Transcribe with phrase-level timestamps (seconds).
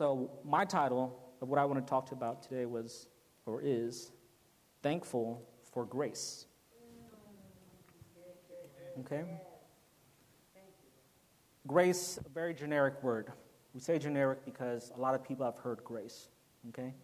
[0.00, 3.08] So, my title of what I want to talk to about today was,
[3.44, 4.12] or is,
[4.82, 6.46] Thankful for Grace.
[9.00, 9.24] Okay?
[11.66, 13.30] Grace, a very generic word.
[13.74, 16.30] We say generic because a lot of people have heard grace.
[16.70, 16.94] Okay?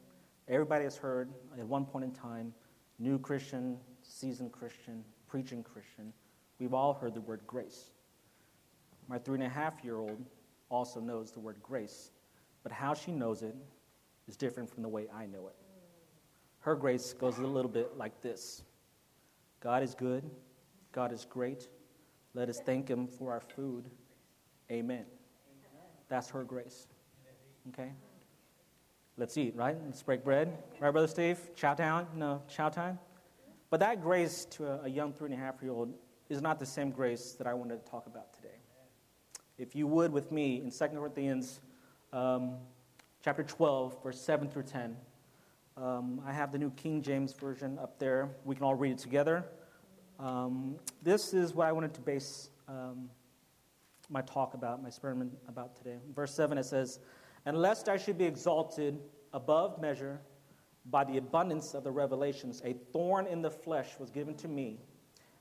[0.48, 1.28] Everybody has heard
[1.58, 2.54] at one point in time,
[2.98, 6.14] new Christian, seasoned Christian, preaching Christian.
[6.58, 7.90] We've all heard the word grace.
[9.06, 10.24] My three and a half year old
[10.70, 12.12] also knows the word grace,
[12.66, 13.54] but how she knows it
[14.26, 15.54] is different from the way I know it.
[16.58, 18.64] Her grace goes a little bit like this
[19.60, 20.28] God is good,
[20.90, 21.68] God is great.
[22.34, 23.84] Let us thank Him for our food.
[24.68, 25.04] Amen.
[26.08, 26.88] That's her grace.
[27.68, 27.92] Okay?
[29.16, 29.76] Let's eat, right?
[29.84, 30.52] Let's break bread.
[30.80, 31.38] Right, Brother Steve?
[31.54, 32.08] Chow down?
[32.16, 32.98] No, chow time?
[33.70, 35.94] But that grace to a, a young three and a half year old
[36.28, 38.58] is not the same grace that I wanted to talk about today.
[39.56, 41.60] If you would, with me, in 2 Corinthians
[42.12, 42.56] um,
[43.22, 44.96] chapter 12, verse 7 through 10,
[45.76, 48.30] um, I have the New King James Version up there.
[48.44, 49.44] We can all read it together.
[50.18, 53.10] Um, this is what I wanted to base um,
[54.08, 55.98] my talk about, my sermon about today.
[56.14, 57.00] Verse 7, it says,
[57.44, 58.98] And lest I should be exalted
[59.32, 60.20] above measure
[60.86, 64.78] by the abundance of the revelations, a thorn in the flesh was given to me,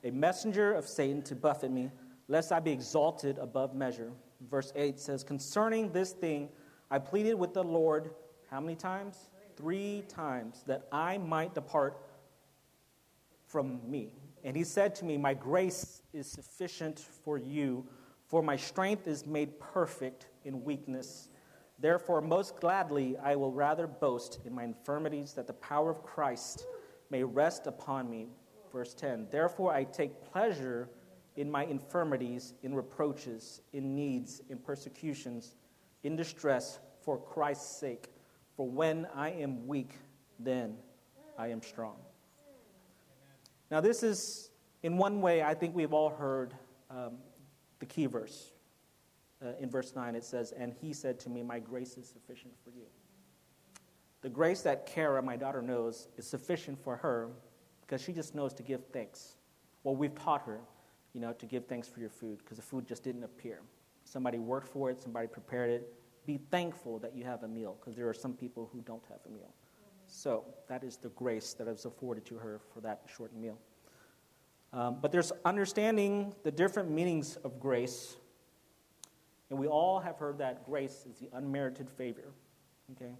[0.04, 1.92] a messenger of Satan to buffet me,
[2.28, 4.12] lest I be exalted above measure.
[4.50, 6.50] Verse 8 says, Concerning this thing,
[6.92, 8.12] I pleaded with the Lord,
[8.50, 9.30] how many times?
[9.58, 11.98] Three times, that I might depart
[13.48, 14.14] from me.
[14.44, 17.86] And he said to me, My grace is sufficient for you
[18.28, 21.30] for my strength is made perfect in weakness.
[21.80, 26.66] Therefore, most gladly, I will rather boast in my infirmities that the power of Christ
[27.10, 28.30] may rest upon me.
[28.72, 30.90] Verse 10 Therefore, I take pleasure
[31.36, 35.56] in my infirmities, in reproaches, in needs, in persecutions,
[36.04, 38.10] in distress, for Christ's sake.
[38.56, 39.92] For when I am weak,
[40.40, 40.78] then
[41.38, 41.98] I am strong.
[43.70, 44.50] Now, this is,
[44.84, 46.54] in one way, I think we've all heard
[46.90, 47.18] um,
[47.80, 48.52] the key verse.
[49.44, 52.54] Uh, in verse 9, it says, And he said to me, My grace is sufficient
[52.64, 52.86] for you.
[54.22, 57.30] The grace that Kara, my daughter, knows is sufficient for her
[57.82, 59.36] because she just knows to give thanks.
[59.84, 60.62] Well, we've taught her,
[61.16, 63.62] you know, to give thanks for your food because the food just didn't appear.
[64.04, 65.94] Somebody worked for it, somebody prepared it.
[66.26, 69.20] Be thankful that you have a meal because there are some people who don't have
[69.26, 69.54] a meal.
[70.08, 73.58] So that is the grace that was afforded to her for that short meal.
[74.74, 78.18] Um, but there's understanding the different meanings of grace.
[79.50, 82.34] And we all have heard that grace is the unmerited favor.
[82.92, 83.14] Okay?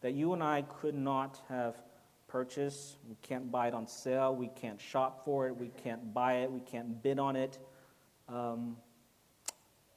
[0.00, 1.76] That you and I could not have
[2.32, 2.96] purchased.
[3.06, 4.34] We can't buy it on sale.
[4.34, 5.56] We can't shop for it.
[5.56, 6.50] We can't buy it.
[6.50, 7.58] We can't bid on it.
[8.26, 8.78] Um,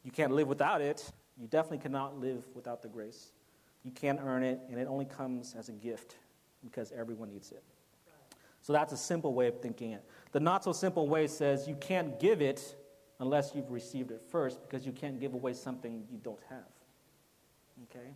[0.03, 1.09] you can't live without it.
[1.39, 3.31] You definitely cannot live without the grace.
[3.85, 6.17] You can't earn it, and it only comes as a gift
[6.61, 7.63] because everyone needs it.
[8.61, 10.03] So that's a simple way of thinking it.
[10.33, 12.75] The not so simple way says you can't give it
[13.19, 16.67] unless you've received it first because you can't give away something you don't have.
[17.83, 18.09] Okay?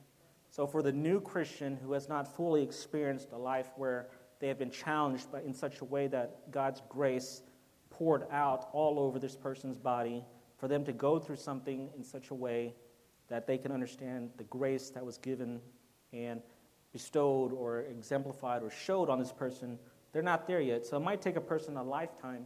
[0.49, 4.07] So for the new Christian who has not fully experienced a life where
[4.39, 7.43] they have been challenged but in such a way that God's grace
[7.89, 10.23] poured out all over this person's body,
[10.57, 12.73] for them to go through something in such a way
[13.29, 15.59] that they can understand the grace that was given
[16.11, 16.41] and
[16.91, 19.77] bestowed or exemplified or showed on this person
[20.11, 20.85] they're not there yet.
[20.85, 22.45] So it might take a person a lifetime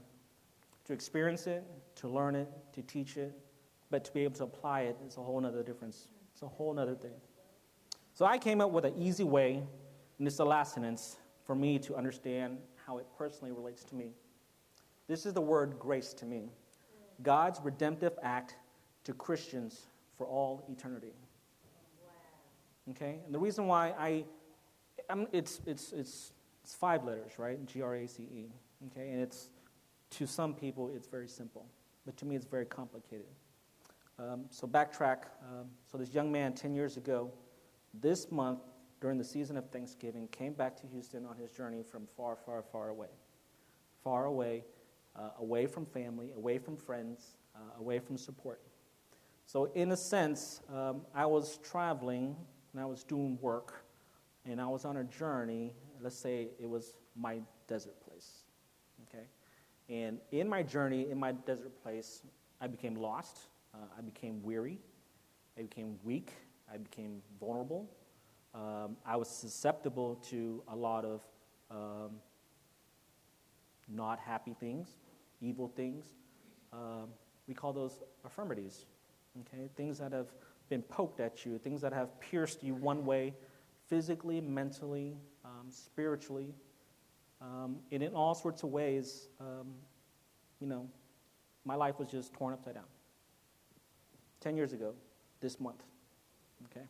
[0.86, 1.63] to experience it,
[1.96, 3.34] to learn it, to teach it,
[3.90, 6.08] but to be able to apply it is a whole other difference.
[6.34, 7.13] It's a whole other thing.
[8.13, 9.63] So I came up with an easy way,
[10.19, 14.12] and is the last sentence, for me to understand how it personally relates to me.
[15.07, 16.50] This is the word grace to me
[17.22, 18.56] God's redemptive act
[19.03, 19.88] to Christians
[20.18, 21.13] for all eternity.
[22.91, 23.19] Okay?
[23.25, 24.25] And the reason why I,
[25.09, 27.63] I'm, it's, it's, it's it's five letters, right?
[27.66, 28.45] G R A C E.
[28.88, 29.50] Okay, and it's
[30.12, 31.66] to some people it's very simple,
[32.06, 33.28] but to me it's very complicated.
[34.18, 35.25] Um, so backtrack.
[35.41, 37.31] Um, so this young man, ten years ago,
[37.94, 38.60] this month
[39.01, 42.63] during the season of Thanksgiving, came back to Houston on his journey from far, far,
[42.63, 43.10] far away,
[44.04, 44.63] far away,
[45.16, 48.62] uh, away from family, away from friends, uh, away from support.
[49.45, 52.36] So in a sense, um, I was traveling
[52.72, 53.84] and I was doing work
[54.45, 55.74] and I was on a journey.
[56.01, 58.44] Let's say it was my desert place.
[59.10, 59.25] Okay?
[59.90, 62.22] And in my journey, in my desert place,
[62.62, 63.38] I became lost.
[63.74, 64.80] Uh, I became weary.
[65.57, 66.31] I became weak.
[66.74, 67.90] I became vulnerable.
[68.56, 71.22] Um, I was susceptible to a lot of
[71.70, 72.12] um,
[73.88, 74.98] not happy things,
[75.42, 76.06] evil things.
[76.72, 77.10] Um,
[77.48, 78.86] we call those affirmities.
[79.42, 79.70] Okay?
[79.75, 80.28] Things that have
[80.70, 83.34] been poked at you, things that have pierced you one way,
[83.88, 86.54] physically, mentally, um, spiritually,
[87.42, 89.74] um, and in all sorts of ways, um,
[90.60, 90.88] you know,
[91.66, 92.86] my life was just torn upside down.
[94.40, 94.94] Ten years ago,
[95.42, 95.84] this month.
[96.71, 96.86] Okay?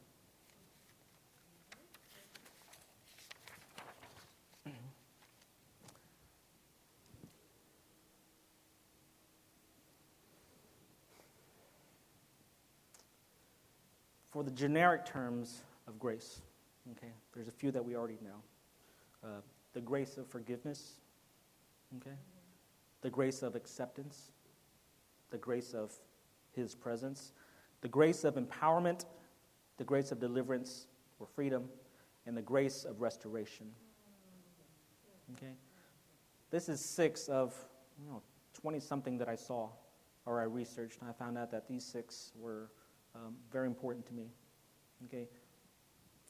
[14.34, 16.42] For the generic terms of grace,
[16.98, 18.42] okay, there's a few that we already know.
[19.24, 19.28] Uh,
[19.74, 20.94] the grace of forgiveness,
[21.98, 22.16] okay,
[23.02, 24.32] the grace of acceptance,
[25.30, 25.94] the grace of
[26.52, 27.34] His presence,
[27.82, 29.06] the grace of empowerment,
[29.78, 30.88] the grace of deliverance
[31.20, 31.70] or freedom,
[32.26, 33.68] and the grace of restoration.
[35.34, 35.54] Okay?
[36.52, 37.54] This is six of
[38.00, 38.22] you know,
[38.54, 39.70] 20 something that I saw
[40.26, 42.72] or I researched, and I found out that these six were
[43.16, 44.28] um, very important to me.
[45.06, 45.28] Okay?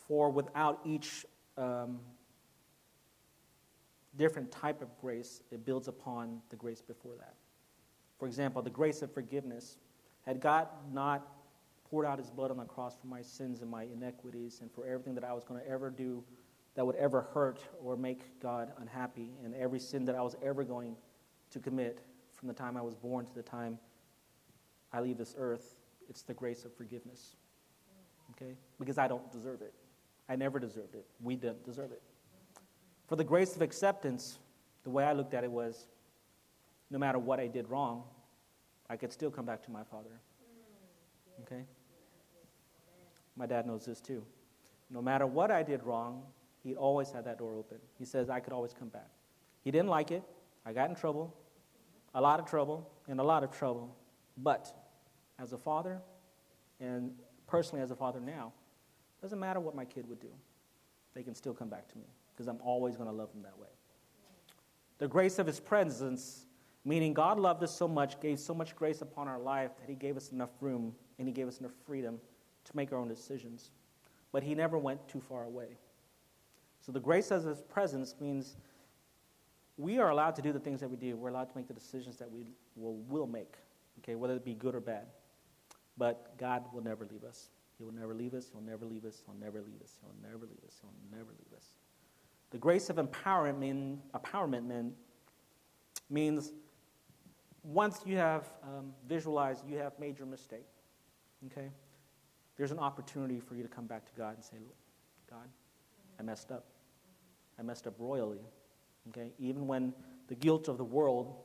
[0.07, 1.25] For without each
[1.57, 1.99] um,
[4.17, 7.35] different type of grace, it builds upon the grace before that.
[8.17, 9.77] For example, the grace of forgiveness.
[10.25, 11.27] Had God not
[11.93, 14.83] poured out his blood on the cross for my sins and my iniquities and for
[14.87, 16.23] everything that I was going to ever do
[16.73, 20.63] that would ever hurt or make God unhappy, and every sin that I was ever
[20.63, 20.95] going
[21.51, 21.99] to commit
[22.33, 23.77] from the time I was born to the time
[24.91, 25.75] I leave this earth,
[26.09, 27.35] it's the grace of forgiveness.
[28.31, 28.55] Okay?
[28.79, 29.75] Because I don't deserve it.
[30.27, 31.05] I never deserved it.
[31.21, 32.01] We didn't deserve it.
[33.05, 34.39] For the grace of acceptance,
[34.83, 35.85] the way I looked at it was
[36.89, 38.01] no matter what I did wrong,
[38.89, 40.09] I could still come back to my Father.
[41.43, 41.65] Okay?
[43.35, 44.23] My dad knows this too.
[44.89, 46.23] No matter what I did wrong,
[46.63, 47.77] he always had that door open.
[47.97, 49.09] He says I could always come back.
[49.63, 50.23] He didn't like it.
[50.65, 51.35] I got in trouble,
[52.13, 53.95] a lot of trouble, and a lot of trouble.
[54.37, 54.71] But
[55.39, 55.99] as a father,
[56.79, 57.11] and
[57.47, 58.53] personally as a father now,
[59.21, 60.31] doesn't matter what my kid would do,
[61.13, 63.57] they can still come back to me because I'm always going to love them that
[63.57, 63.67] way.
[64.99, 66.45] The grace of his presence,
[66.85, 69.95] meaning God loved us so much, gave so much grace upon our life that he
[69.95, 72.19] gave us enough room and he gave us enough freedom
[72.65, 73.71] to make our own decisions.
[74.31, 75.77] But he never went too far away.
[76.85, 78.57] So the grace of his presence means
[79.77, 81.15] we are allowed to do the things that we do.
[81.15, 82.45] We're allowed to make the decisions that we
[82.75, 83.55] will, will make,
[83.99, 85.07] okay, whether it be good or bad.
[85.97, 87.49] But God will never leave us.
[87.77, 88.49] He will never leave us.
[88.51, 89.21] He'll never leave us.
[89.25, 89.99] He'll never leave us.
[90.01, 90.79] He'll never leave us.
[90.81, 91.65] He'll never leave us.
[92.51, 94.93] The grace of empowerment, empowerment mean,
[96.09, 96.51] means
[97.63, 100.67] once you have um, visualized you have made your mistake,
[101.47, 101.69] okay,
[102.57, 104.57] there's an opportunity for you to come back to God and say,
[105.29, 105.47] God,
[106.19, 106.65] I messed up.
[107.59, 108.41] I messed up royally.
[109.09, 109.31] Okay?
[109.39, 109.93] Even when
[110.27, 111.35] the guilt of the world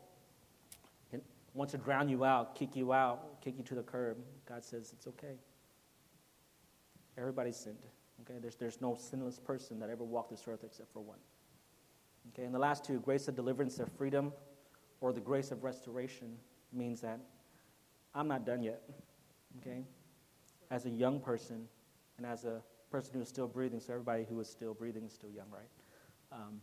[1.55, 4.16] wants to drown you out, kick you out, kick you to the curb,
[4.49, 5.34] God says it's okay.
[7.16, 7.78] Everybody sinned.
[8.22, 8.38] Okay?
[8.40, 11.19] There's, there's no sinless person that ever walked this earth except for one.
[12.32, 12.44] Okay?
[12.44, 14.32] And the last two, grace of deliverance of freedom
[15.00, 16.37] or the grace of restoration,
[16.72, 17.19] means that
[18.14, 18.82] I'm not done yet.
[19.61, 19.82] Okay?
[20.70, 21.66] As a young person
[22.16, 25.12] and as a person who is still breathing, so everybody who is still breathing is
[25.12, 25.68] still young, right?
[26.32, 26.60] Um,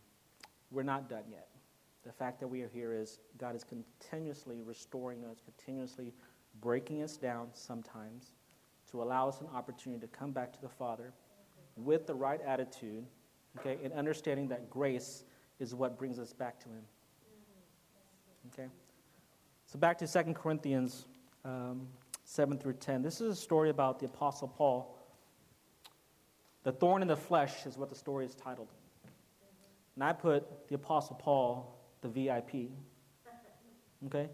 [0.71, 1.47] we're not done yet.
[2.03, 6.13] The fact that we are here is God is continuously restoring us, continuously
[6.61, 8.31] breaking us down sometimes
[8.91, 11.13] to allow us an opportunity to come back to the Father
[11.75, 13.05] with the right attitude,
[13.59, 15.23] okay, and understanding that grace
[15.59, 16.83] is what brings us back to Him.
[18.53, 18.69] Okay?
[19.65, 21.05] So back to 2 Corinthians
[21.43, 21.87] um,
[22.25, 23.03] 7 through 10.
[23.03, 24.97] This is a story about the Apostle Paul.
[26.63, 28.73] The thorn in the flesh is what the story is titled.
[29.93, 32.71] And I put the Apostle Paul, the VIP.
[34.07, 34.27] Okay?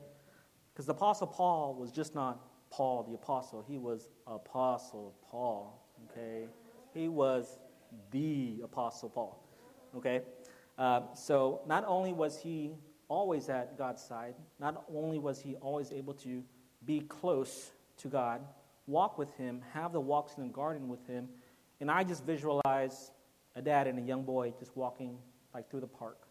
[0.74, 5.86] Because the Apostle Paul was just not Paul the Apostle, he was Apostle Paul.
[6.10, 6.45] Okay?
[6.93, 7.60] He was
[8.12, 9.43] the Apostle Paul.
[9.98, 10.21] Okay?
[10.77, 12.71] Uh, so not only was he
[13.10, 16.41] always at God's side, not only was he always able to
[16.86, 17.71] be close
[18.01, 18.41] to God,
[18.88, 21.27] walk with Him, have the walks in the garden with Him.
[21.79, 23.12] And I just visualize
[23.55, 25.17] a dad and a young boy just walking
[25.53, 26.27] like through the park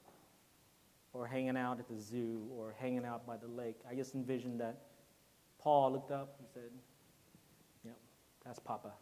[1.12, 3.77] or hanging out at the zoo or hanging out by the lake.
[3.89, 4.79] I just envisioned that
[5.59, 6.71] Paul looked up and said,
[7.85, 7.93] "Yeah,
[8.45, 8.93] that's Papa.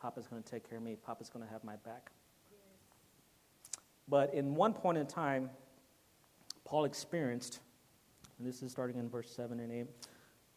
[0.00, 0.96] Papa's going to take care of me.
[0.96, 2.12] Papa's going to have my back.
[4.08, 5.50] But in one point in time,
[6.64, 7.60] Paul experienced,
[8.38, 9.86] and this is starting in verse 7 and 8,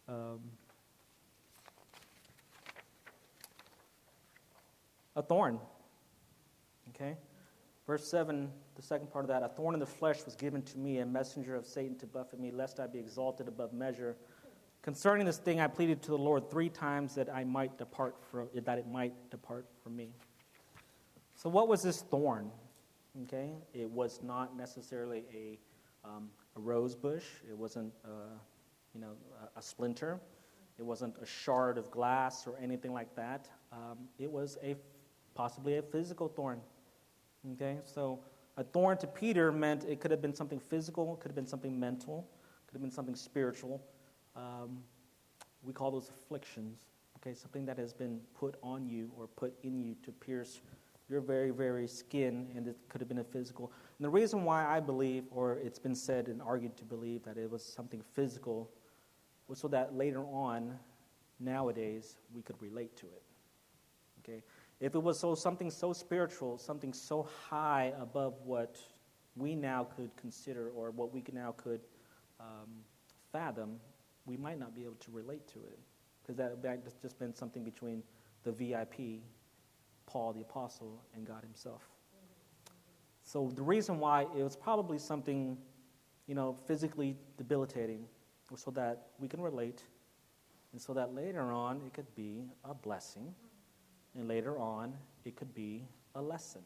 [0.08, 0.40] um,
[5.16, 5.60] a thorn.
[6.90, 7.16] Okay?
[7.88, 10.78] Verse 7, the second part of that, a thorn in the flesh was given to
[10.78, 14.16] me, a messenger of Satan to buffet me, lest I be exalted above measure.
[14.82, 18.50] Concerning this thing, I pleaded to the Lord three times that I might depart from
[18.56, 20.10] that it might depart from me.
[21.36, 22.50] So, what was this thorn?
[23.24, 25.60] Okay, it was not necessarily a,
[26.08, 27.26] um, a rose bush.
[27.48, 28.38] It wasn't, uh,
[28.96, 29.12] you know,
[29.56, 30.20] a, a, splinter.
[30.80, 33.50] It wasn't a shard of glass or anything like that.
[33.74, 34.76] Um, it was a
[35.42, 36.62] possibly a physical thorn.
[37.54, 38.20] Okay, so
[38.58, 41.80] a thorn to Peter meant it could have been something physical, could have been something
[41.80, 42.30] mental,
[42.68, 43.82] could have been something spiritual.
[44.36, 44.84] Um,
[45.64, 46.78] we call those afflictions,
[47.18, 50.62] okay, something that has been put on you or put in you to pierce
[51.10, 53.72] your very, very skin, and it could have been a physical.
[53.98, 57.38] And the reason why I believe, or it's been said and argued to believe, that
[57.38, 58.70] it was something physical
[59.48, 60.78] was so that later on,
[61.40, 63.24] nowadays, we could relate to it.
[64.82, 68.78] If it was so something so spiritual, something so high above what
[69.38, 71.82] we now could consider or what we now could
[72.40, 72.84] um,
[73.32, 73.80] fathom,
[74.26, 75.80] we might not be able to relate to it
[76.22, 78.02] because that would just been something between
[78.44, 79.22] the VIP,
[80.08, 81.84] Paul the Apostle, and God Himself.
[83.24, 85.58] So the reason why it was probably something,
[86.26, 88.06] you know, physically debilitating,
[88.50, 89.84] was so that we can relate,
[90.74, 93.34] and so that later on it could be a blessing,
[94.16, 94.94] and later on
[95.26, 96.62] it could be a lesson,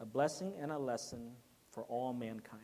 [0.00, 1.30] a blessing and a lesson
[1.70, 2.62] for all mankind.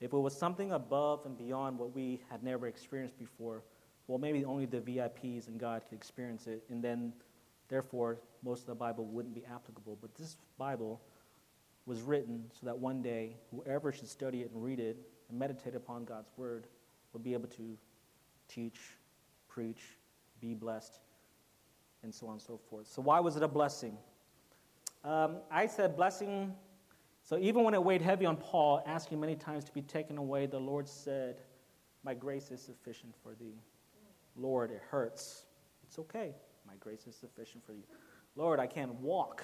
[0.00, 3.62] If it was something above and beyond what we had never experienced before,
[4.06, 7.12] well, maybe only the VIPs and God could experience it, and then,
[7.68, 9.96] therefore, most of the Bible wouldn't be applicable.
[10.00, 11.00] But this Bible
[11.86, 14.98] was written so that one day, whoever should study it and read it
[15.30, 16.66] and meditate upon God's Word
[17.12, 17.78] would be able to
[18.48, 18.80] teach,
[19.48, 19.82] preach,
[20.40, 21.00] be blessed,
[22.04, 22.86] and so on and so forth.
[22.86, 23.98] So, why was it a blessing?
[25.02, 26.54] Um, I said blessing
[27.24, 30.44] so even when it weighed heavy on Paul, asking many times to be taken away,
[30.44, 31.40] the Lord said,
[32.04, 33.58] My grace is sufficient for thee.
[34.36, 35.46] Lord, it hurts.
[35.84, 36.34] It's okay.
[36.66, 37.82] My grace is sufficient for you.
[38.36, 39.42] Lord, I can't walk.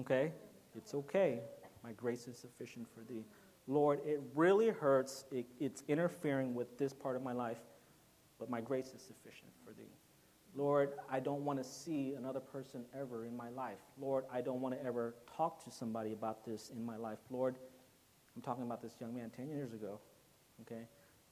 [0.00, 0.32] Okay?
[0.76, 1.40] It's okay.
[1.82, 3.24] My grace is sufficient for thee.
[3.66, 5.24] Lord, it really hurts.
[5.32, 7.60] It, it's interfering with this part of my life,
[8.38, 9.50] but my grace is sufficient.
[10.56, 13.78] Lord, I don't want to see another person ever in my life.
[14.00, 17.18] Lord, I don't want to ever talk to somebody about this in my life.
[17.30, 17.56] Lord,
[18.36, 19.98] I'm talking about this young man 10 years ago.
[20.62, 20.82] Okay?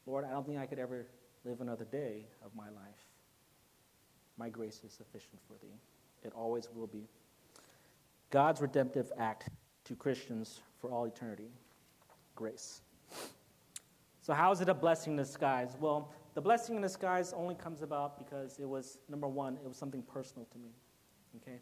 [0.07, 1.07] Lord, I don't think I could ever
[1.45, 3.07] live another day of my life.
[4.37, 5.75] My grace is sufficient for thee.
[6.25, 7.07] It always will be.
[8.31, 9.49] God's redemptive act
[9.85, 11.51] to Christians for all eternity
[12.35, 12.81] grace.
[14.23, 15.77] So, how is it a blessing in disguise?
[15.79, 19.77] Well, the blessing in disguise only comes about because it was, number one, it was
[19.77, 20.71] something personal to me.
[21.37, 21.59] Okay?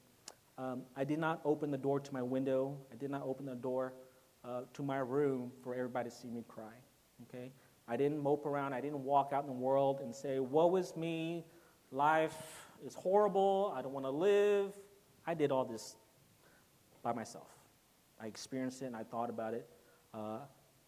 [0.58, 2.76] Um, I did not open the door to my window.
[2.92, 3.94] I did not open the door
[4.44, 6.74] uh, to my room for everybody to see me cry.
[7.28, 7.52] Okay?
[7.88, 8.72] I didn't mope around.
[8.72, 11.44] I didn't walk out in the world and say, Woe is me.
[11.90, 12.36] Life
[12.86, 13.74] is horrible.
[13.76, 14.78] I don't want to live.
[15.26, 15.96] I did all this
[17.02, 17.48] by myself.
[18.22, 19.68] I experienced it and I thought about it.
[20.14, 20.38] Uh,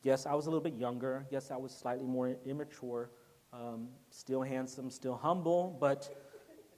[0.03, 1.27] yes, I was a little bit younger.
[1.31, 3.11] Yes, I was slightly more immature.
[3.53, 6.09] Um, still handsome, still humble, but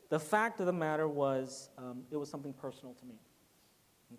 [0.09, 3.15] the fact of the matter was um, it was something personal to me.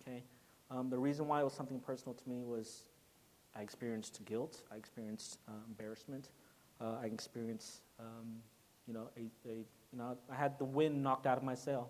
[0.02, 0.24] Okay?
[0.72, 2.84] Um, the reason why it was something personal to me was
[3.56, 6.30] I experienced guilt, I experienced uh, embarrassment,
[6.82, 8.38] uh, I experienced, um,
[8.88, 11.90] you know, a, a, you know, I had the wind knocked out of my sail.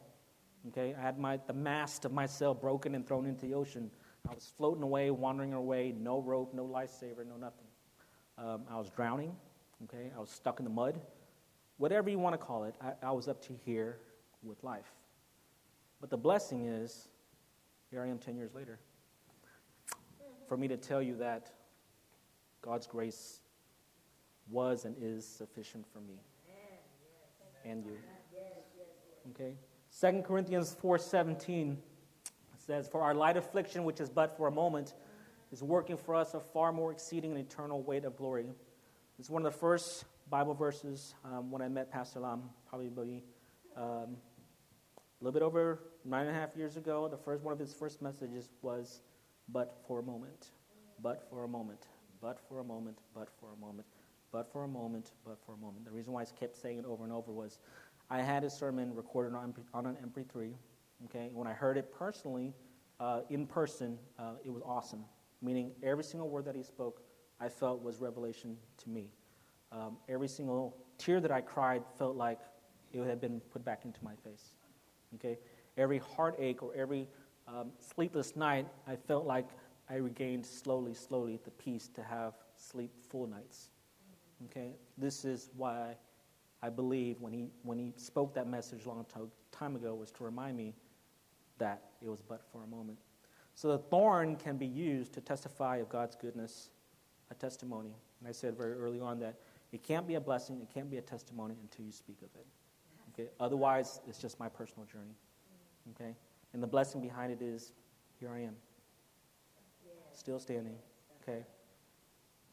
[0.70, 3.92] Okay, I had my, the mast of my sail broken and thrown into the ocean.
[4.28, 7.68] I was floating away, wandering away, no rope, no lifesaver, no nothing.
[8.38, 9.36] Um, I was drowning.
[9.84, 11.00] Okay, I was stuck in the mud.
[11.78, 13.98] Whatever you want to call it, I, I was up to here
[14.42, 14.92] with life.
[16.00, 17.10] But the blessing is,
[17.92, 18.80] here I am 10 years later,
[20.48, 21.52] for me to tell you that
[22.62, 23.42] God's grace
[24.50, 26.20] was and is sufficient for me
[27.66, 27.98] and you.
[29.32, 29.56] Okay?
[30.00, 31.78] 2 Corinthians 4:17
[32.58, 34.94] says, "For our light affliction, which is but for a moment,
[35.52, 38.54] is working for us a far more exceeding and eternal weight of glory."
[39.18, 43.24] It's one of the first Bible verses um, when I met Pastor Lam, probably
[43.78, 44.18] um,
[44.98, 47.08] a little bit over nine and a half years ago.
[47.08, 49.04] The first one of his first messages was,
[49.48, 50.50] "But for a moment,
[51.02, 51.88] but for a moment,
[52.22, 53.88] but for a moment, but for a moment,
[54.34, 56.86] but for a moment, but for a moment." The reason why I kept saying it
[56.86, 57.60] over and over was,
[58.10, 60.54] I had his sermon recorded on, on an MP3.
[61.06, 62.54] Okay, when I heard it personally,
[63.00, 65.06] uh, in person, uh, it was awesome.
[65.42, 67.02] Meaning every single word that he spoke
[67.40, 69.10] I felt was revelation to me.
[69.72, 72.40] Um, every single tear that I cried felt like
[72.94, 74.54] it had been put back into my face.
[75.16, 75.38] Okay?
[75.78, 77.08] Every heartache or every
[77.48, 79.50] um, sleepless night, I felt like
[79.90, 83.70] I regained slowly, slowly the peace to have sleep full nights.
[84.46, 84.72] Okay?
[84.98, 85.96] This is why
[86.62, 89.06] I believe when he, when he spoke that message a long
[89.52, 90.74] time ago was to remind me
[91.58, 92.98] that it was but for a moment.
[93.54, 96.70] So the thorn can be used to testify of God's goodness,
[97.32, 97.96] a testimony.
[98.20, 99.36] And I said very early on that
[99.72, 102.46] it can't be a blessing, it can't be a testimony until you speak of it.
[103.14, 103.30] Okay?
[103.40, 105.16] Otherwise, it's just my personal journey.
[105.92, 106.16] Okay?
[106.54, 107.74] And the blessing behind it is
[108.20, 108.56] here I am.
[110.14, 110.78] Still standing.
[111.22, 111.44] Okay?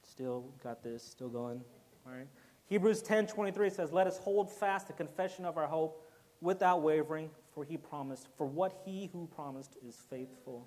[0.02, 1.60] Still got this, still going.
[2.06, 2.26] All right?
[2.66, 6.04] Hebrews 10 23 says, Let us hold fast the confession of our hope
[6.40, 10.66] without wavering, for he promised, for what he who promised is faithful.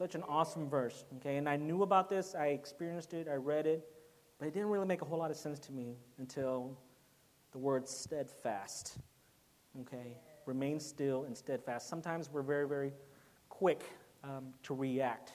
[0.00, 1.04] Such an awesome verse.
[1.16, 1.36] Okay?
[1.36, 3.86] And I knew about this, I experienced it, I read it,
[4.38, 6.74] but it didn't really make a whole lot of sense to me until
[7.52, 8.96] the word steadfast.
[9.82, 10.16] Okay?
[10.46, 11.86] Remain still and steadfast.
[11.86, 12.94] Sometimes we're very, very
[13.50, 13.82] quick
[14.24, 15.34] um, to react,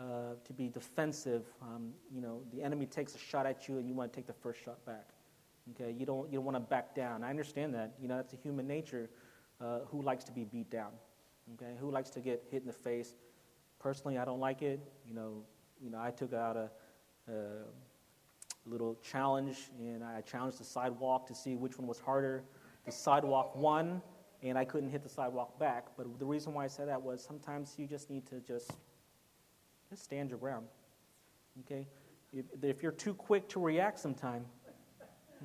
[0.00, 1.46] uh, to be defensive.
[1.62, 4.26] Um, you know, the enemy takes a shot at you and you want to take
[4.26, 5.10] the first shot back.
[5.70, 5.94] Okay?
[5.96, 7.22] You don't, you don't want to back down.
[7.22, 7.92] I understand that.
[8.02, 9.10] You know, that's a human nature.
[9.60, 10.90] Uh, who likes to be beat down?
[11.54, 11.76] Okay?
[11.78, 13.14] Who likes to get hit in the face?
[13.82, 14.80] Personally, I don't like it.
[15.08, 15.42] You know,
[15.82, 16.70] you know, I took out a,
[17.28, 17.32] a
[18.64, 22.44] little challenge, and I challenged the sidewalk to see which one was harder.
[22.84, 24.00] The sidewalk won,
[24.42, 25.86] and I couldn't hit the sidewalk back.
[25.96, 28.70] But the reason why I said that was sometimes you just need to just
[29.90, 30.66] just stand your ground.
[31.60, 31.86] Okay,
[32.32, 34.46] if, if you're too quick to react, sometime,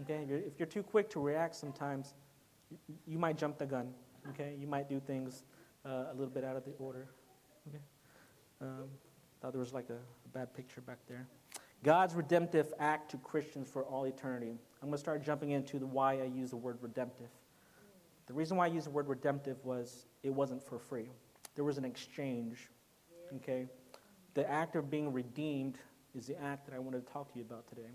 [0.03, 2.13] okay, if you're, too quick to react, sometimes
[3.05, 3.93] you, might jump the gun.
[4.29, 5.43] Okay, you might do things
[5.85, 7.09] uh, a little bit out of the order.
[7.67, 7.81] Okay,
[8.61, 8.89] um,
[9.41, 11.27] thought there was like a, a bad picture back there.
[11.83, 14.57] God's redemptive act to Christians for all eternity.
[14.81, 17.29] I'm going to start jumping into the why I use the word redemptive.
[18.25, 21.09] The reason why I use the word redemptive was it wasn't for free.
[21.55, 22.69] There was an exchange.
[23.35, 23.67] Okay?
[24.33, 25.77] The act of being redeemed
[26.15, 27.89] is the act that I wanted to talk to you about today.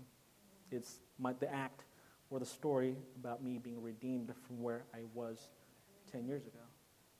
[0.71, 1.83] It's my, the act
[2.29, 5.49] or the story about me being redeemed from where I was
[6.11, 6.59] 10 years ago.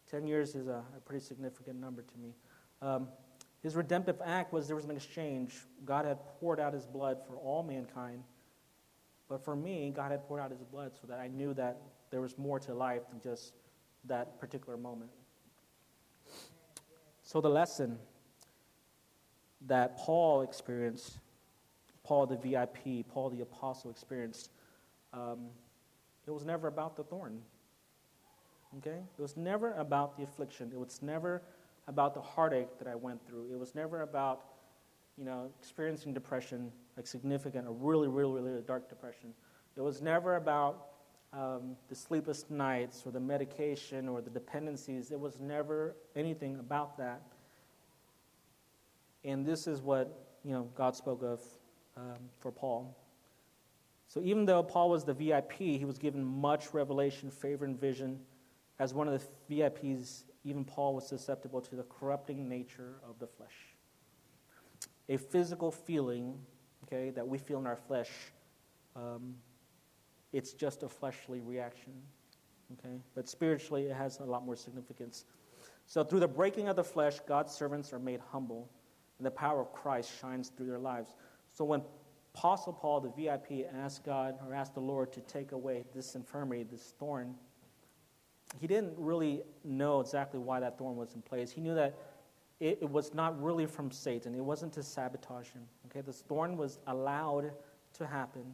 [0.09, 2.33] 10 years is a, a pretty significant number to me.
[2.81, 3.07] Um,
[3.63, 5.56] his redemptive act was there was an exchange.
[5.86, 8.23] God had poured out his blood for all mankind.
[9.30, 12.19] But for me, God had poured out his blood so that I knew that there
[12.19, 13.54] was more to life than just
[14.04, 15.12] that particular moment.
[17.21, 17.97] So the lesson
[19.67, 21.19] that Paul experienced,
[22.04, 24.52] Paul the VIP, Paul the apostle experienced,
[25.13, 25.47] um,
[26.28, 27.39] it was never about the thorn.
[28.80, 28.99] Okay?
[29.17, 30.71] It was never about the affliction.
[30.73, 31.41] It was never
[31.88, 33.52] about the heartache that I went through.
[33.52, 34.41] It was never about,
[35.17, 39.34] you know, experiencing depression, like significant, a really, really, really dark depression.
[39.76, 40.88] It was never about
[41.34, 45.12] um, the sleepless nights or the medication or the dependencies.
[45.12, 47.22] It was never anything about that.
[49.26, 51.41] And this is what, you know, God spoke of
[51.98, 52.98] um, for Paul.
[54.08, 58.19] So even though Paul was the VIP, he was given much revelation, favor, and vision.
[58.80, 63.27] As one of the VIPs, even Paul was susceptible to the corrupting nature of the
[63.27, 63.56] flesh.
[65.10, 66.38] A physical feeling,
[66.86, 68.10] okay, that we feel in our flesh,
[68.95, 69.36] um,
[70.32, 71.93] it's just a fleshly reaction,
[72.73, 72.99] okay?
[73.15, 75.25] But spiritually, it has a lot more significance.
[75.86, 78.69] So, through the breaking of the flesh, God's servants are made humble,
[79.19, 81.15] and the power of Christ shines through their lives.
[81.51, 81.84] So, when
[82.36, 86.63] Apostle Paul, the VIP, asked God or asked the Lord to take away this infirmity,
[86.63, 87.36] this thorn,
[88.59, 91.51] he didn't really know exactly why that thorn was in place.
[91.51, 91.97] He knew that
[92.59, 94.35] it, it, was not really from Satan.
[94.35, 95.63] It wasn't to sabotage him.
[95.87, 97.51] Okay, this thorn was allowed
[97.93, 98.45] to happen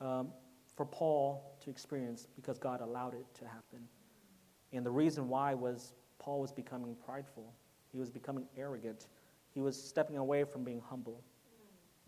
[0.00, 0.28] um,
[0.76, 3.80] for Paul to experience because God allowed it to happen.
[4.72, 7.52] And the reason why was Paul was becoming prideful.
[7.90, 9.06] He was becoming arrogant.
[9.54, 11.22] He was stepping away from being humble.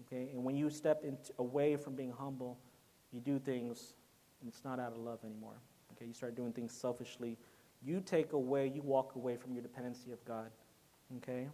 [0.06, 2.58] Okay, and when you step into, away from being humble,
[3.12, 3.94] you do things,
[4.40, 5.60] and it's not out of love anymore.
[6.00, 7.36] Okay, you start doing things selfishly.
[7.82, 10.50] You take away, you walk away from your dependency of God.
[11.18, 11.46] Okay?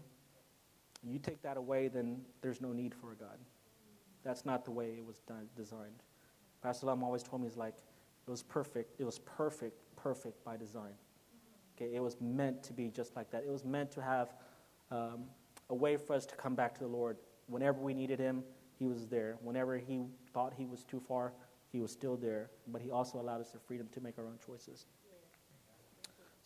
[1.03, 3.39] You take that away, then there's no need for a God.
[4.23, 6.03] That's not the way it was done, designed.
[6.63, 7.75] Pastor Lam always told me, it's like,
[8.27, 9.01] it was perfect.
[9.01, 10.95] It was perfect, perfect by design.
[11.77, 13.45] Okay, it was meant to be just like that.
[13.45, 14.35] It was meant to have
[14.91, 15.25] um,
[15.71, 17.19] a way for us to come back to the Lord.
[17.49, 18.43] Whenever we needed Him,
[18.79, 19.37] He was there.
[19.43, 21.33] Whenever He thought He was too far,
[21.73, 24.39] he was still there, but He also allowed us the freedom to make our own
[24.45, 24.87] choices.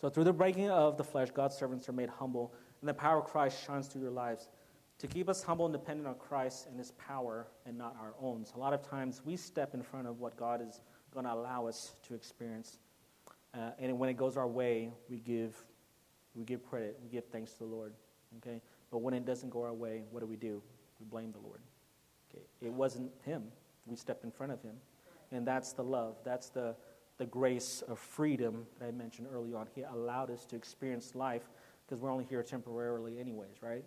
[0.01, 3.19] So, through the breaking of the flesh, God's servants are made humble, and the power
[3.19, 4.49] of Christ shines through their lives
[4.99, 8.45] to keep us humble and dependent on Christ and His power and not our own.
[8.45, 10.81] So, a lot of times we step in front of what God is
[11.13, 12.79] going to allow us to experience.
[13.53, 15.57] Uh, and when it goes our way, we give,
[16.35, 17.93] we give credit, we give thanks to the Lord.
[18.39, 18.61] Okay?
[18.91, 20.63] But when it doesn't go our way, what do we do?
[21.01, 21.61] We blame the Lord.
[22.31, 22.45] Okay?
[22.61, 23.45] It wasn't Him.
[23.87, 24.77] We stepped in front of Him.
[25.33, 26.17] And that's the love.
[26.25, 26.75] That's the,
[27.19, 29.69] the grace of freedom that I mentioned early on.
[29.75, 31.49] He allowed us to experience life
[31.87, 33.85] because we're only here temporarily, anyways, right?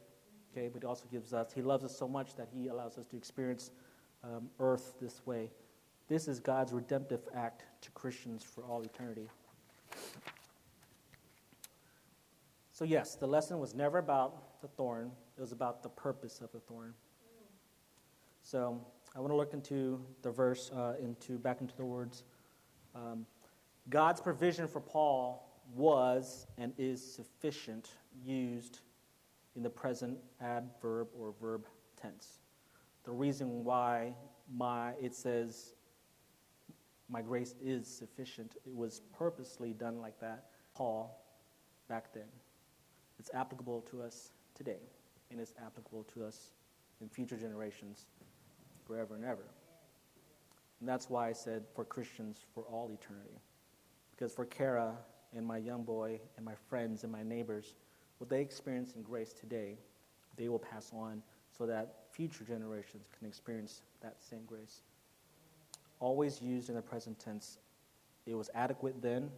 [0.52, 3.06] Okay, but He also gives us, He loves us so much that He allows us
[3.08, 3.72] to experience
[4.24, 5.50] um, earth this way.
[6.08, 9.28] This is God's redemptive act to Christians for all eternity.
[12.72, 16.52] So, yes, the lesson was never about the thorn, it was about the purpose of
[16.52, 16.94] the thorn.
[18.42, 22.24] So, I want to look into the verse, uh, into back into the words.
[22.96, 23.26] Um,
[23.90, 27.92] God's provision for Paul was and is sufficient,
[28.26, 28.80] used
[29.56, 31.68] in the present adverb or verb
[32.02, 32.40] tense.
[33.04, 34.16] The reason why
[34.52, 35.74] my it says
[37.08, 40.46] my grace is sufficient, it was purposely done like that.
[40.74, 41.24] Paul
[41.88, 42.24] back then.
[43.20, 44.80] It's applicable to us today,
[45.30, 46.54] and it's applicable to us
[47.00, 48.08] in future generations
[48.86, 49.46] forever and ever.
[50.80, 53.40] And that's why I said for Christians for all eternity.
[54.12, 54.94] Because for Kara
[55.36, 57.76] and my young boy and my friends and my neighbors,
[58.18, 59.78] what they experience in grace today,
[60.38, 61.22] they will pass on
[61.58, 64.82] so that future generations can experience that same grace.
[66.00, 67.60] Always used in the present tense.
[68.26, 69.30] It was adequate then,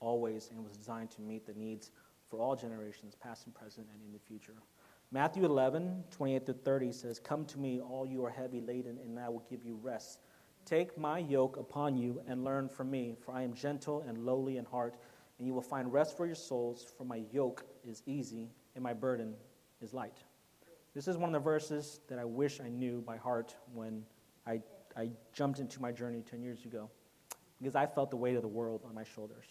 [0.00, 1.90] always, and was designed to meet the needs
[2.28, 4.54] for all generations, past and present, and in the future.
[5.12, 9.18] Matthew 11, 28 to 30 says, Come to me, all you are heavy laden, and
[9.18, 10.18] I will give you rest.
[10.64, 14.56] Take my yoke upon you and learn from me, for I am gentle and lowly
[14.56, 14.96] in heart,
[15.38, 18.92] and you will find rest for your souls, for my yoke is easy and my
[18.92, 19.34] burden
[19.80, 20.18] is light.
[20.92, 24.02] This is one of the verses that I wish I knew by heart when
[24.44, 24.60] I,
[24.96, 26.90] I jumped into my journey 10 years ago,
[27.60, 29.44] because I felt the weight of the world on my shoulders.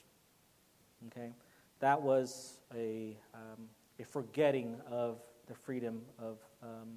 [1.07, 1.31] Okay?
[1.79, 6.89] That was a, um, a forgetting of the freedom of um,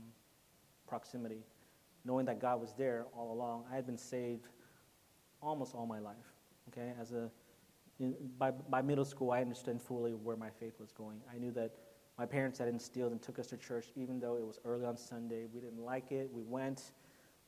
[0.86, 1.42] proximity,
[2.04, 3.64] knowing that God was there all along.
[3.70, 4.48] I had been saved
[5.42, 6.16] almost all my life.
[6.68, 7.30] Okay, as a
[8.00, 11.20] in, by, by middle school, I understood fully where my faith was going.
[11.34, 11.72] I knew that
[12.18, 14.96] my parents had instilled and took us to church, even though it was early on
[14.96, 15.46] Sunday.
[15.52, 16.30] We didn't like it.
[16.32, 16.92] We went,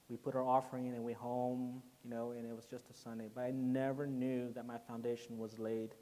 [0.09, 2.95] we put our offering in, and we home, you know, and it was just a
[2.95, 3.29] Sunday.
[3.33, 5.95] But I never knew that my foundation was laid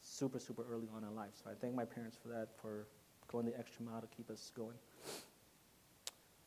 [0.00, 1.32] super, super early on in life.
[1.42, 2.86] So I thank my parents for that, for
[3.26, 4.76] going the extra mile to keep us going.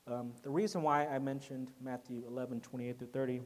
[0.07, 3.41] Um, the reason why I mentioned Matthew 11, 28 through 30,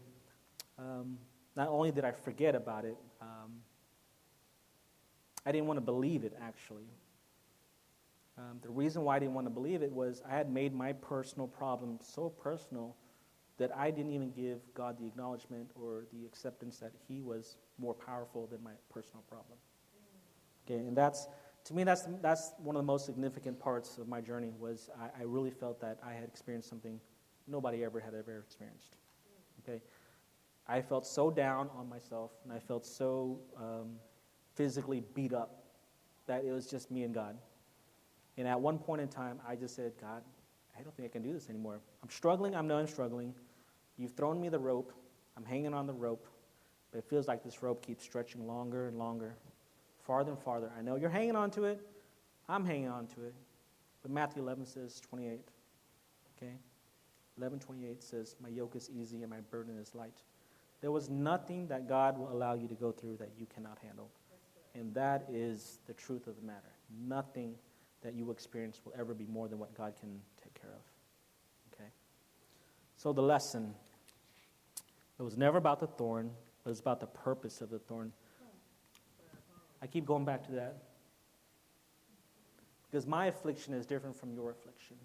[0.79, 1.17] um,
[1.55, 3.51] not only did I forget about it, um,
[5.45, 6.87] I didn't want to believe it actually.
[8.37, 10.93] Um, the reason why I didn't want to believe it was I had made my
[10.93, 12.95] personal problem so personal
[13.57, 17.93] that I didn't even give God the acknowledgement or the acceptance that He was more
[17.93, 19.57] powerful than my personal problem.
[20.65, 21.27] Okay, and that's
[21.65, 25.21] to me that's that's one of the most significant parts of my journey was I,
[25.21, 26.99] I really felt that I had experienced something
[27.47, 28.97] nobody ever had ever experienced.
[29.63, 29.81] Okay,
[30.67, 33.95] I felt so down on myself, and I felt so um,
[34.55, 35.63] physically beat up
[36.25, 37.37] that it was just me and God.
[38.37, 40.23] And at one point in time, I just said, God,
[40.77, 41.81] I don't think I can do this anymore.
[42.01, 42.55] I'm struggling.
[42.55, 43.33] I'm struggling.
[43.97, 44.91] You've thrown me the rope.
[45.37, 46.27] I'm hanging on the rope.
[46.91, 49.35] But it feels like this rope keeps stretching longer and longer
[50.03, 50.71] farther and farther.
[50.77, 51.81] I know you're hanging on to it.
[52.47, 53.33] I'm hanging on to it.
[54.01, 55.49] But Matthew 11 says 28.
[56.37, 56.53] Okay?
[57.39, 60.23] 11:28 says, "My yoke is easy and my burden is light."
[60.81, 64.11] There was nothing that God will allow you to go through that you cannot handle.
[64.75, 66.73] And that is the truth of the matter.
[66.89, 67.57] Nothing
[68.01, 70.81] that you experience will ever be more than what God can take care of.
[71.71, 71.89] Okay?
[72.97, 73.75] So the lesson
[75.19, 76.35] it was never about the thorn,
[76.65, 78.11] it was about the purpose of the thorn.
[79.83, 80.77] I keep going back to that.
[82.89, 84.95] Because my affliction is different from your affliction.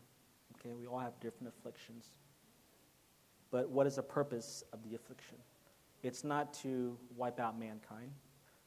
[0.55, 2.11] Okay, we all have different afflictions.
[3.51, 5.37] But what is the purpose of the affliction?
[6.05, 8.13] It's not to wipe out mankind.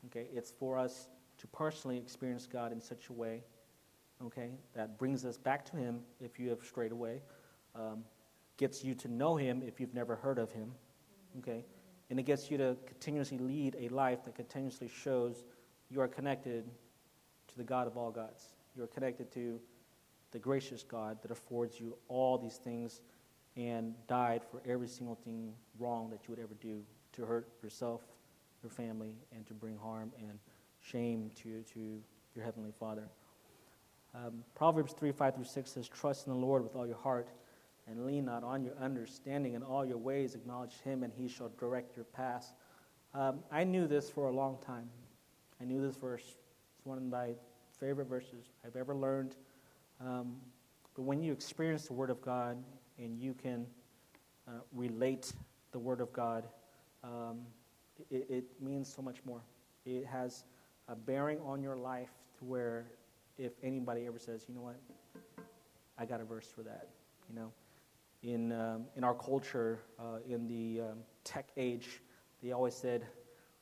[0.08, 3.44] Okay, it's for us to personally experience God in such a way,
[4.26, 7.22] okay, that brings us back to Him if you have strayed away,
[7.74, 8.04] um,
[8.58, 10.72] gets you to know Him if you've never heard of Him,
[11.40, 11.64] okay,
[12.10, 15.46] and it gets you to continuously lead a life that continuously shows
[15.92, 16.64] you are connected
[17.50, 18.54] to the God of all gods.
[18.76, 19.60] You are connected to
[20.32, 23.02] the gracious God that affords you all these things
[23.58, 26.82] and died for every single thing wrong that you would ever do
[27.14, 28.02] to hurt yourself,
[28.64, 30.40] your family, and to bring harm and
[30.80, 32.02] shame to, to
[32.36, 33.10] your Heavenly Father.
[34.16, 37.28] Um, Proverbs 3 5 through 6 says, Trust in the Lord with all your heart
[37.88, 39.54] and lean not on your understanding.
[39.54, 42.54] In all your ways acknowledge Him, and He shall direct your path.
[43.14, 44.90] Um, I knew this for a long time.
[45.62, 46.24] I knew this verse.
[46.24, 47.36] It's one of my
[47.80, 49.36] favorite verses I've ever learned.
[50.00, 50.38] Um,
[50.96, 52.58] but when you experience the Word of God
[52.98, 53.68] and you can
[54.48, 55.32] uh, relate
[55.72, 56.46] the Word of God
[57.04, 57.40] um,
[58.10, 59.42] it, it means so much more.
[59.86, 60.46] It has
[60.88, 62.86] a bearing on your life to where
[63.38, 64.80] if anybody ever says, you know what,
[65.98, 66.90] I got a verse for that,
[67.30, 67.52] you know.
[68.24, 72.02] In, um, in our culture, uh, in the um, tech age,
[72.44, 73.08] they always said,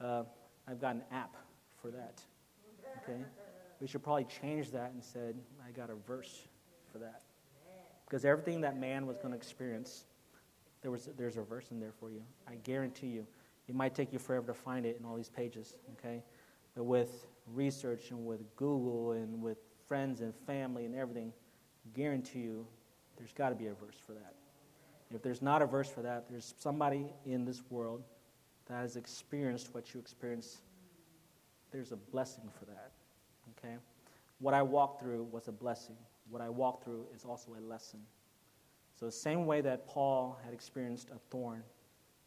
[0.02, 0.24] uh,
[0.68, 1.38] I've got an app
[1.82, 2.22] for that,
[3.04, 3.20] okay?
[3.80, 6.48] We should probably change that and said, I got a verse
[6.92, 7.22] for that.
[8.06, 10.06] Because everything that man was going to experience,
[10.82, 12.22] there was, there's a verse in there for you.
[12.48, 13.26] I guarantee you.
[13.68, 16.24] It might take you forever to find it in all these pages, okay?
[16.76, 21.32] But with research and with Google and with friends and family and everything,
[21.94, 22.66] guarantee you
[23.18, 24.34] there's got to be a verse for that.
[25.14, 28.04] If there's not a verse for that, there's somebody in this world
[28.68, 30.62] that has experienced what you experienced.
[31.72, 32.92] There's a blessing for that.
[33.58, 33.76] Okay?
[34.40, 35.96] What I walked through was a blessing.
[36.30, 38.00] What I walked through is also a lesson.
[39.00, 41.64] So, the same way that Paul had experienced a thorn,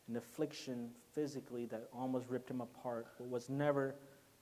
[0.09, 3.95] an affliction physically that almost ripped him apart, but was never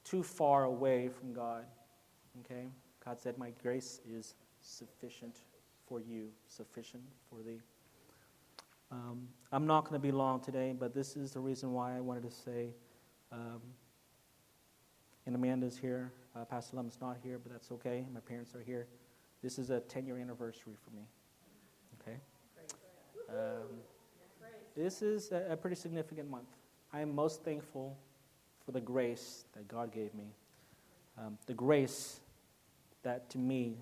[0.05, 1.65] too far away from God.
[2.41, 2.67] Okay?
[3.05, 5.41] God said, My grace is sufficient
[5.89, 7.61] for you, sufficient for thee.
[8.93, 12.01] Um, I'm not going to be long today, but this is the reason why I
[12.01, 12.71] wanted to say,
[13.33, 13.61] um,
[15.31, 16.11] and Amanda's here.
[16.35, 18.05] Uh, Pastor Lum's not here, but that's okay.
[18.13, 18.89] My parents are here.
[19.45, 21.03] This is a 10 year anniversary for me.
[22.01, 22.17] Okay?
[23.29, 23.77] Um,
[24.75, 26.49] this is a, a pretty significant month.
[26.93, 27.97] I am most thankful
[28.67, 30.35] for the grace that God gave me.
[31.17, 32.19] Um, the grace
[33.05, 33.77] that to me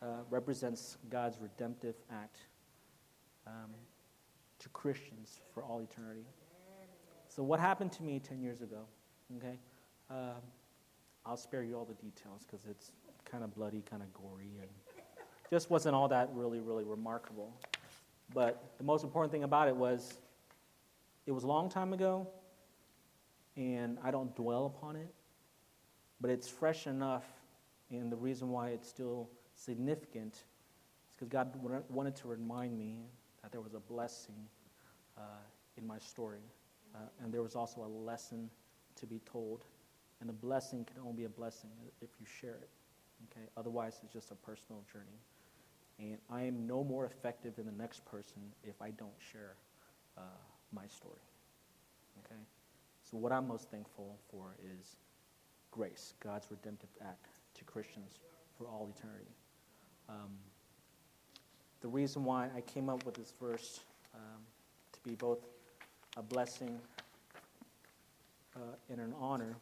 [0.00, 2.38] uh, represents God's redemptive act
[3.46, 3.74] um,
[4.58, 6.24] to Christians for all eternity.
[7.28, 8.86] So, what happened to me 10 years ago?
[9.36, 9.58] Okay?
[10.10, 10.40] Uh,
[11.24, 12.92] I'll spare you all the details because it's
[13.24, 14.68] kind of bloody, kind of gory, and
[15.50, 17.52] just wasn't all that really, really remarkable.
[18.34, 20.18] But the most important thing about it was
[21.26, 22.26] it was a long time ago,
[23.56, 25.14] and I don't dwell upon it,
[26.20, 27.26] but it's fresh enough,
[27.90, 31.52] and the reason why it's still significant is because God
[31.88, 32.96] wanted to remind me
[33.42, 34.48] that there was a blessing
[35.16, 35.20] uh,
[35.76, 36.42] in my story,
[36.94, 38.50] uh, and there was also a lesson
[38.96, 39.64] to be told.
[40.22, 42.70] And a blessing can only be a blessing if you share it.
[43.28, 43.44] Okay?
[43.56, 45.18] Otherwise, it's just a personal journey.
[45.98, 49.56] And I am no more effective than the next person if I don't share
[50.16, 50.20] uh,
[50.72, 51.18] my story.
[52.24, 52.40] Okay?
[53.02, 54.94] So, what I'm most thankful for is
[55.72, 58.20] grace, God's redemptive act to Christians
[58.56, 59.34] for all eternity.
[60.08, 60.30] Um,
[61.80, 63.80] the reason why I came up with this verse
[64.14, 64.40] um,
[64.92, 65.40] to be both
[66.16, 66.78] a blessing
[68.54, 69.56] uh, and an honor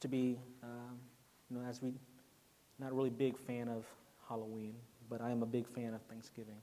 [0.00, 0.98] to be, um,
[1.50, 1.92] you know, as we,
[2.78, 3.84] not really big fan of
[4.28, 4.74] Halloween,
[5.08, 6.56] but I am a big fan of Thanksgiving.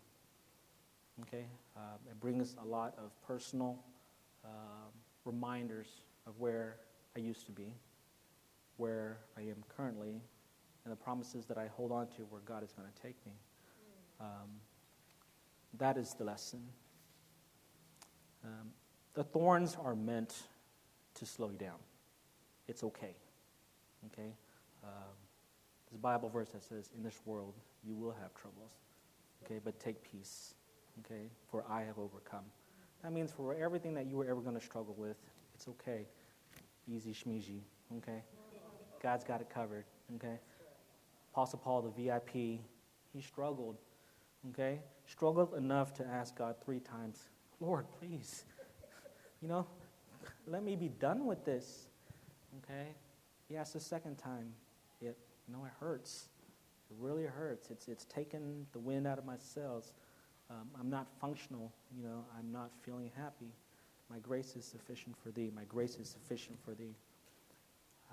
[1.21, 1.45] Okay,
[1.75, 3.79] uh, it brings a lot of personal
[4.45, 4.47] uh,
[5.25, 5.87] reminders
[6.25, 6.77] of where
[7.15, 7.73] I used to be,
[8.77, 10.21] where I am currently,
[10.83, 13.33] and the promises that I hold on to where God is going to take me.
[14.19, 14.61] Um,
[15.77, 16.61] that is the lesson.
[18.43, 18.71] Um,
[19.13, 20.33] the thorns are meant
[21.15, 21.79] to slow you down.
[22.67, 23.15] It's okay.
[24.05, 24.33] Okay?
[24.83, 25.15] Um,
[25.89, 27.53] there's a Bible verse that says, In this world
[27.85, 28.71] you will have troubles.
[29.43, 29.59] Okay?
[29.63, 30.53] But take peace.
[31.05, 31.29] Okay?
[31.49, 32.45] For I have overcome.
[33.03, 35.17] That means for everything that you were ever going to struggle with,
[35.53, 36.05] it's okay.
[36.91, 37.61] Easy schmeezy.
[37.97, 38.23] Okay?
[39.01, 39.85] God's got it covered.
[40.15, 40.39] Okay?
[41.33, 43.77] Apostle Paul, the VIP, he struggled.
[44.49, 44.79] Okay?
[45.05, 47.29] Struggled enough to ask God three times,
[47.59, 48.43] Lord, please,
[49.41, 49.65] you know,
[50.47, 51.87] let me be done with this.
[52.63, 52.87] Okay?
[53.47, 54.53] He asked the second time,
[55.01, 56.29] it, you know, it hurts.
[56.89, 57.69] It really hurts.
[57.69, 59.93] It's, it's taken the wind out of my sails.
[60.49, 61.71] Um, I'm not functional.
[61.97, 63.51] You know, I'm not feeling happy.
[64.09, 65.51] My grace is sufficient for thee.
[65.53, 66.95] My grace is sufficient for thee.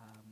[0.01, 0.23] Um,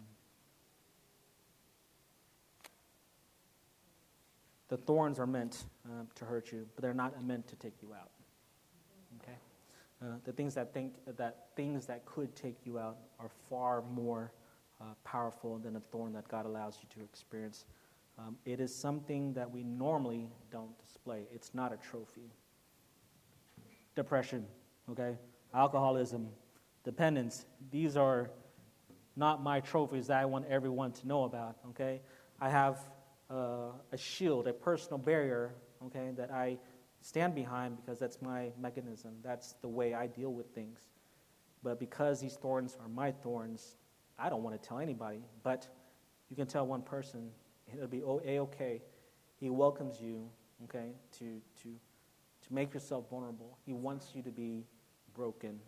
[4.68, 7.94] the thorns are meant uh, to hurt you, but they're not meant to take you
[7.94, 8.10] out.
[9.22, 9.36] Okay,
[10.02, 14.32] uh, the things that think that things that could take you out are far more
[14.82, 17.66] uh, powerful than a thorn that God allows you to experience.
[18.18, 21.22] Um, it is something that we normally don't display.
[21.32, 22.32] It's not a trophy.
[23.94, 24.46] Depression,
[24.90, 25.16] okay,
[25.54, 26.28] alcoholism,
[26.84, 27.46] dependence.
[27.70, 28.30] These are
[29.16, 31.56] not my trophies that I want everyone to know about.
[31.70, 32.00] Okay,
[32.40, 32.80] I have
[33.30, 35.54] uh, a shield, a personal barrier,
[35.86, 36.58] okay, that I
[37.00, 39.12] stand behind because that's my mechanism.
[39.22, 40.80] That's the way I deal with things.
[41.62, 43.76] But because these thorns are my thorns,
[44.22, 45.20] I don't want to tell anybody.
[45.42, 45.66] But
[46.30, 47.30] you can tell one person,
[47.72, 48.80] it'll be a okay.
[49.40, 50.28] He welcomes you,
[50.64, 51.68] okay, to to
[52.42, 53.58] to make yourself vulnerable.
[53.66, 54.64] He wants you to be
[55.14, 55.58] broken.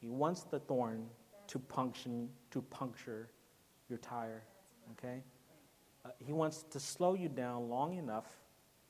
[0.00, 1.06] He wants the thorn
[1.48, 3.28] to puncture, to puncture
[3.88, 4.42] your tire.
[4.92, 5.22] Okay?
[6.04, 8.26] Uh, he wants to slow you down long enough,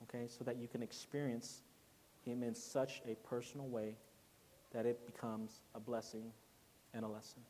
[0.05, 1.63] okay, so that you can experience
[2.25, 3.97] Him in such a personal way
[4.73, 6.31] that it becomes a blessing
[6.95, 7.43] and a lesson.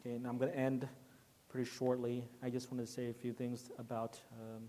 [0.00, 0.88] Okay, and I'm going to end
[1.48, 2.24] pretty shortly.
[2.42, 4.64] I just want to say a few things about um,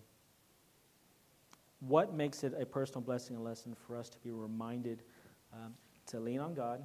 [1.79, 5.03] what makes it a personal blessing and lesson for us to be reminded
[5.53, 5.73] um,
[6.07, 6.83] to lean on God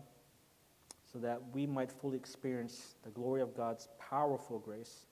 [1.13, 5.07] so that we might fully experience the glory of God's powerful grace,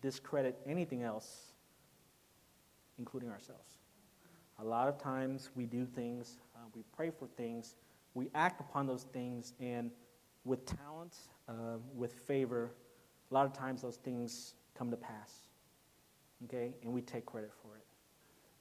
[0.00, 1.52] discredit anything else,
[2.98, 3.78] including ourselves.
[4.58, 7.74] A lot of times we do things, uh, we pray for things,
[8.14, 9.90] we act upon those things, and
[10.46, 11.16] with talent,
[11.48, 12.72] uh, with favor,
[13.30, 15.32] a lot of times those things come to pass.
[16.44, 16.74] Okay?
[16.82, 17.84] And we take credit for it.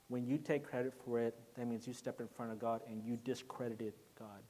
[0.08, 3.04] When you take credit for it, that means you stepped in front of God and
[3.04, 4.42] you discredited God.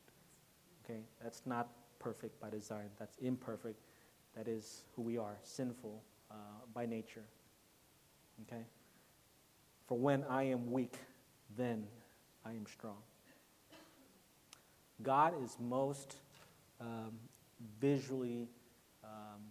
[0.83, 1.01] Okay?
[1.21, 1.69] That's not
[1.99, 3.79] perfect by design, that's imperfect.
[4.35, 6.35] That is who we are, sinful uh,
[6.73, 7.23] by nature.
[8.41, 8.63] Okay?
[9.87, 10.97] For when I am weak,
[11.57, 11.85] then
[12.45, 12.97] I am strong.
[15.01, 16.15] God is most
[16.81, 17.11] um,
[17.79, 18.47] visually
[19.03, 19.41] um,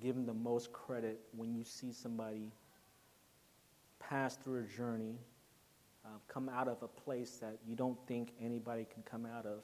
[0.00, 2.50] given the most credit when you see somebody
[4.00, 5.16] pass through a journey,
[6.04, 9.60] uh, come out of a place that you don't think anybody can come out of,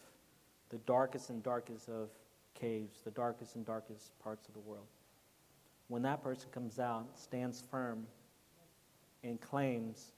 [0.70, 2.10] the darkest and darkest of
[2.54, 4.86] caves, the darkest and darkest parts of the world.
[5.88, 8.06] When that person comes out, stands firm,
[9.24, 10.12] and claims,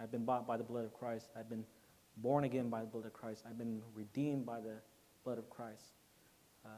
[0.00, 1.64] I've been bought by the blood of Christ, I've been
[2.16, 4.74] born again by the blood of Christ, I've been redeemed by the
[5.24, 5.94] blood of Christ,
[6.64, 6.68] uh,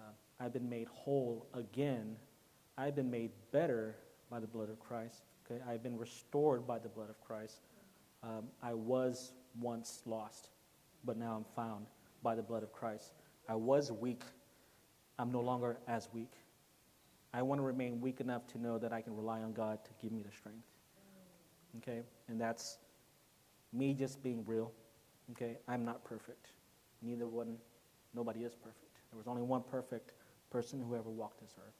[0.41, 2.17] I've been made whole again,
[2.77, 3.97] I've been made better
[4.31, 5.23] by the blood of Christ.
[5.51, 7.61] Okay, I've been restored by the blood of Christ.
[8.23, 10.49] Um, I was once lost,
[11.05, 11.87] but now I'm found
[12.23, 13.13] by the blood of Christ.
[13.49, 14.23] I was weak.
[15.19, 16.33] I'm no longer as weak.
[17.33, 19.91] I want to remain weak enough to know that I can rely on God to
[20.01, 20.67] give me the strength.
[21.79, 22.03] Okay?
[22.29, 22.79] And that's
[23.73, 24.73] me just being real.
[25.33, 25.59] Okay?
[25.69, 26.49] I'm not perfect.
[27.03, 27.57] Neither one,
[28.15, 28.99] nobody is perfect.
[29.11, 30.13] There was only one perfect
[30.51, 31.75] person who ever walked this earth.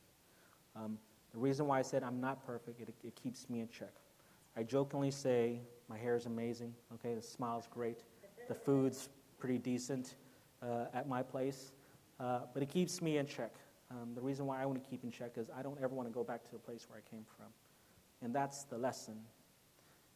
[0.77, 0.99] Um,
[1.33, 3.93] the reason why I said I'm not perfect, it, it keeps me in check.
[4.57, 8.05] I jokingly say my hair is amazing, okay, the smile's great,
[8.49, 10.15] the food's pretty decent
[10.63, 11.73] uh, at my place,
[12.21, 13.55] uh, but it keeps me in check.
[13.91, 16.09] Um, the reason why I want to keep in check is I don't ever want
[16.09, 17.47] to go back to the place where I came from.
[18.23, 19.17] And that's the lesson.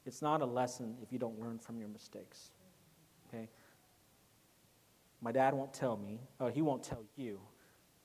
[0.06, 2.50] It's not a lesson if you don't learn from your mistakes.
[3.28, 3.48] Okay?
[5.20, 7.40] My dad won't tell me, or he won't tell you,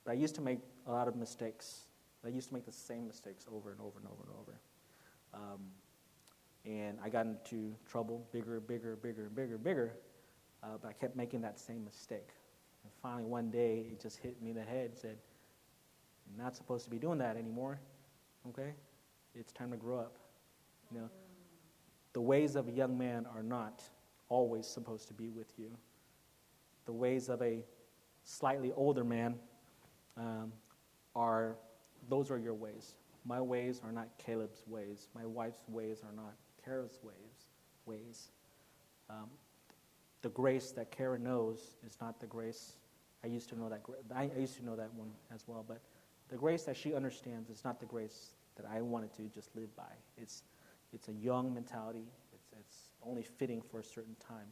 [0.04, 1.86] but I used to make a lot of mistakes
[2.24, 4.60] I used to make the same mistakes over and over and over and over.
[5.34, 5.60] Um,
[6.64, 9.96] and I got into trouble, bigger, bigger, bigger, bigger, bigger,
[10.62, 12.30] uh, but I kept making that same mistake.
[12.82, 15.18] And finally, one day, it just hit me in the head and said,
[16.26, 17.78] You're not supposed to be doing that anymore,
[18.48, 18.72] okay?
[19.34, 20.16] It's time to grow up.
[20.90, 21.10] You know,
[22.14, 23.82] the ways of a young man are not
[24.30, 25.76] always supposed to be with you.
[26.86, 27.64] The ways of a
[28.24, 29.36] slightly older man
[30.16, 30.52] um,
[31.14, 31.56] are
[32.08, 32.94] those are your ways.
[33.24, 35.08] My ways are not Caleb's ways.
[35.14, 37.46] My wife's ways are not Kara's ways.
[37.86, 38.30] Ways.
[39.08, 39.28] Um,
[40.22, 42.76] the grace that Kara knows is not the grace.
[43.22, 43.82] I used to know that.
[44.14, 45.64] I used to know that one as well.
[45.66, 45.80] But
[46.28, 49.74] the grace that she understands is not the grace that I wanted to just live
[49.76, 49.92] by.
[50.16, 50.42] It's
[50.92, 52.06] it's a young mentality.
[52.32, 54.46] It's it's only fitting for a certain time.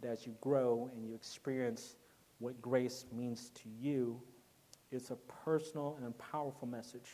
[0.00, 1.96] But as you grow and you experience
[2.38, 4.20] what grace means to you,
[4.90, 7.10] it's a personal and a powerful message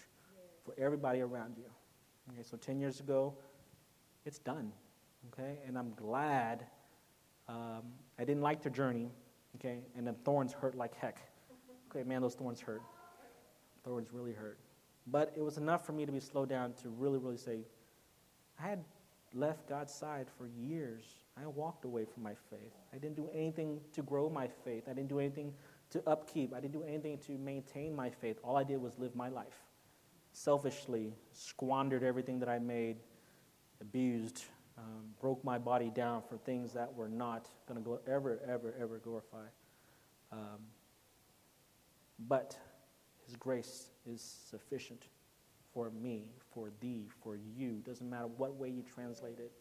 [0.64, 1.70] for everybody around you.
[2.32, 3.34] Okay, so 10 years ago,
[4.24, 4.72] it's done.
[5.32, 6.66] Okay, and I'm glad
[7.48, 7.82] um,
[8.18, 9.10] I didn't like the journey.
[9.56, 11.18] Okay, and the thorns hurt like heck.
[11.90, 12.82] Okay, man, those thorns hurt.
[13.84, 14.58] Thorns really hurt.
[15.06, 17.60] But it was enough for me to be slowed down to really, really say,
[18.62, 18.84] I had
[19.32, 21.04] left God's side for years.
[21.40, 22.72] I walked away from my faith.
[22.92, 24.84] I didn't do anything to grow my faith.
[24.88, 25.52] I didn't do anything
[25.90, 26.54] to upkeep.
[26.54, 28.38] I didn't do anything to maintain my faith.
[28.42, 29.62] All I did was live my life.
[30.32, 32.96] Selfishly, squandered everything that I made,
[33.80, 34.44] abused,
[34.78, 38.98] um, broke my body down for things that were not going to ever, ever, ever
[38.98, 39.46] glorify.
[40.32, 40.60] Um,
[42.28, 42.56] but
[43.26, 45.08] His grace is sufficient
[45.72, 47.82] for me, for thee, for you.
[47.84, 49.52] Doesn't matter what way you translate it.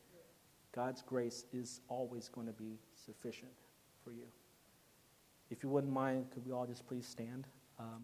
[0.76, 3.52] God's grace is always going to be sufficient
[4.04, 4.26] for you.
[5.50, 7.48] If you wouldn't mind, could we all just please stand?
[7.80, 8.04] Um,